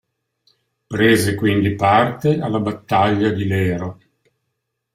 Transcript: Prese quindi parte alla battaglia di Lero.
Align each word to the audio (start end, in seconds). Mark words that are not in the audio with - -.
Prese 0.87 1.35
quindi 1.35 1.75
parte 1.75 2.39
alla 2.39 2.59
battaglia 2.59 3.29
di 3.29 3.45
Lero. 3.45 3.99